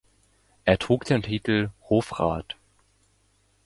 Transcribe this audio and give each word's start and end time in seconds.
Er 0.65 0.79
trug 0.79 1.05
den 1.05 1.21
Titel 1.21 1.69
"Hofrat". 1.87 2.57